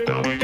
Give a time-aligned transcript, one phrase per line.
[0.00, 0.41] Dummy.